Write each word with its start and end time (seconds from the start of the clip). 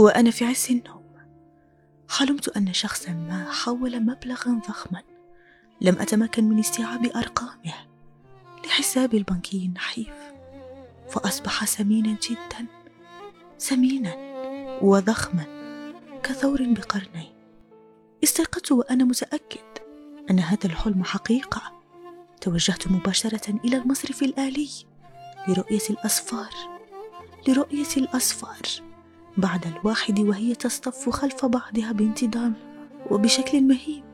وأنا 0.00 0.30
في 0.30 0.44
عز 0.44 0.66
النوم. 0.70 1.00
حلمت 2.08 2.48
أن 2.48 2.72
شخصا 2.72 3.10
ما 3.10 3.50
حول 3.50 4.00
مبلغا 4.00 4.60
ضخما 4.68 5.02
لم 5.80 5.98
أتمكن 5.98 6.44
من 6.44 6.58
استيعاب 6.58 7.06
أرقامه 7.16 7.74
لحسابي 8.66 9.16
البنكي 9.16 9.66
النحيف. 9.66 10.14
فأصبح 11.08 11.64
سمينا 11.64 12.16
جدا 12.30 12.66
سمينا 13.58 14.14
وضخما 14.82 15.44
كثور 16.22 16.62
بقرنين. 16.62 17.32
استيقظت 18.24 18.72
وأنا 18.72 19.04
متأكد 19.04 19.78
أن 20.30 20.38
هذا 20.38 20.64
الحلم 20.64 21.04
حقيقة. 21.04 21.62
توجهت 22.40 22.88
مباشرة 22.88 23.60
إلى 23.64 23.76
المصرف 23.76 24.22
الآلي 24.22 24.70
لرؤية 25.48 25.90
الأصفار 25.90 26.50
لرؤية 27.48 27.96
الأصفار. 27.96 28.89
بعد 29.36 29.66
الواحد 29.66 30.20
وهي 30.20 30.54
تصطف 30.54 31.08
خلف 31.10 31.44
بعضها 31.44 31.92
بانتظام 31.92 32.54
وبشكل 33.10 33.60
مهيب. 33.62 34.04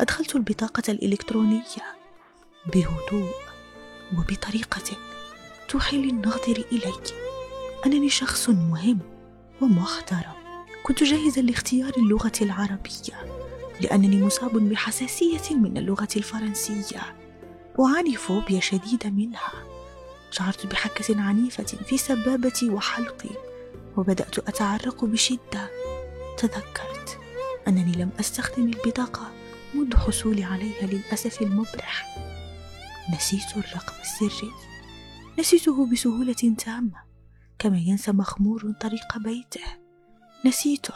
أدخلت 0.00 0.36
البطاقة 0.36 0.82
الإلكترونية 0.88 1.62
بهدوء 2.66 3.32
وبطريقة 4.18 4.96
توحي 5.68 5.96
للناظر 5.96 6.64
إلي 6.72 6.92
أنني 7.86 8.08
شخص 8.08 8.48
مهم 8.48 8.98
ومحترم. 9.60 10.38
كنت 10.82 11.04
جاهزا 11.04 11.42
لاختيار 11.42 11.92
اللغة 11.96 12.32
العربية 12.42 13.38
لأنني 13.80 14.22
مصاب 14.24 14.56
بحساسية 14.56 15.56
من 15.56 15.76
اللغة 15.76 16.08
الفرنسية 16.16 17.16
وأعاني 17.78 18.16
فوبيا 18.16 18.60
شديدة 18.60 19.10
منها. 19.10 19.52
شعرت 20.30 20.66
بحكة 20.66 21.20
عنيفة 21.20 21.64
في 21.64 21.98
سبابتي 21.98 22.70
وحلقي 22.70 23.30
وبدأت 23.98 24.38
أتعرق 24.38 25.04
بشدة. 25.04 25.70
تذكرت 26.38 27.18
أنني 27.68 27.92
لم 27.92 28.10
أستخدم 28.20 28.64
البطاقة 28.64 29.32
منذ 29.74 29.96
حصولي 29.96 30.44
عليها 30.44 30.86
للأسف 30.86 31.42
المبرح. 31.42 32.16
نسيت 33.14 33.56
الرقم 33.56 33.94
السري. 34.00 34.50
نسيته 35.38 35.90
بسهولة 35.92 36.56
تامة 36.58 37.02
كما 37.58 37.78
ينسى 37.78 38.12
مخمور 38.12 38.72
طريق 38.80 39.18
بيته. 39.18 39.64
نسيته. 40.44 40.94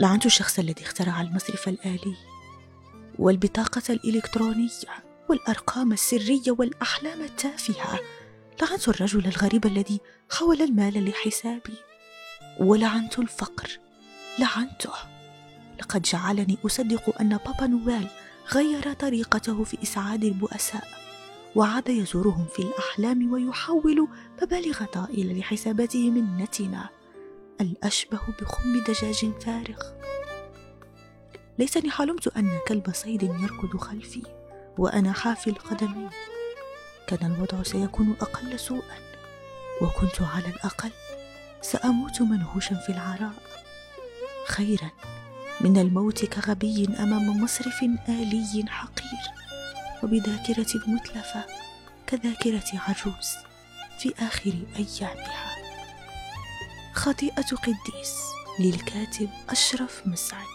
لعنت 0.00 0.26
الشخص 0.26 0.58
الذي 0.58 0.82
اخترع 0.82 1.20
المصرف 1.20 1.68
الآلي 1.68 2.16
والبطاقة 3.18 3.82
الإلكترونية 3.90 4.68
والأرقام 5.28 5.92
السرية 5.92 6.50
والأحلام 6.58 7.22
التافهة. 7.22 8.00
لعنت 8.62 8.88
الرجل 8.88 9.26
الغريب 9.26 9.66
الذي 9.66 10.00
حول 10.30 10.62
المال 10.62 11.04
لحسابي. 11.08 11.74
ولعنت 12.60 13.18
الفقر. 13.18 13.78
لعنته. 14.38 14.92
لقد 15.80 16.02
جعلني 16.02 16.58
أصدق 16.66 17.20
أن 17.20 17.28
بابا 17.28 17.66
نويل 17.66 18.08
غير 18.52 18.92
طريقته 18.92 19.64
في 19.64 19.82
إسعاد 19.82 20.24
البؤساء 20.24 20.88
وعاد 21.54 21.88
يزورهم 21.88 22.46
في 22.52 22.58
الأحلام 22.62 23.32
ويحول 23.32 24.08
مبالغ 24.42 24.84
طائلة 24.84 25.38
لحساباته 25.38 26.10
من 26.10 26.36
نتنا. 26.36 26.88
الأشبه 27.60 28.20
بخم 28.40 28.84
دجاج 28.86 29.32
فارغ. 29.40 29.78
ليتني 31.58 31.90
حلمت 31.90 32.28
أن 32.28 32.58
كلب 32.68 32.92
صيد 32.92 33.22
يركض 33.22 33.76
خلفي 33.76 34.22
وأنا 34.78 35.12
حافي 35.12 35.50
القدمين. 35.50 36.10
كان 37.06 37.32
الوضع 37.32 37.62
سيكون 37.62 38.16
أقل 38.20 38.58
سوءا. 38.58 38.98
وكنت 39.82 40.22
على 40.22 40.48
الأقل 40.48 40.90
سأموت 41.62 42.22
منهوشا 42.22 42.74
في 42.74 42.88
العراء. 42.88 43.34
خيرا 44.46 44.90
من 45.60 45.78
الموت 45.78 46.24
كغبي 46.24 46.88
أمام 46.98 47.42
مصرف 47.42 47.82
آلي 48.08 48.64
حقير. 48.68 49.26
وبذاكرة 50.02 50.80
متلفة 50.86 51.44
كذاكرة 52.06 52.80
عجوز 52.88 53.28
في 53.98 54.14
آخر 54.18 54.54
أيامها. 54.76 55.56
خطيئة 56.94 57.56
قديس 57.56 58.14
للكاتب 58.60 59.28
أشرف 59.48 60.02
مسعد. 60.06 60.46